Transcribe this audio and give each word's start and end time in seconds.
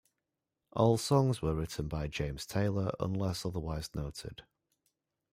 All 0.71 0.97
songs 0.97 1.43
were 1.43 1.53
written 1.53 1.87
by 1.87 2.07
James 2.07 2.47
Taylor 2.47 2.91
unless 2.99 3.45
otherwise 3.45 3.93
noted. 3.93 4.43